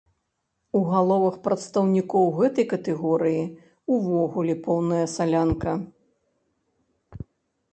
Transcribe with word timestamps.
У 0.77 0.79
галовах 0.91 1.35
прадстаўнікоў 1.47 2.25
гэтай 2.39 2.65
катэгорыі 2.71 3.43
ўвогуле 3.97 4.53
поўная 4.69 5.05
салянка. 5.13 5.77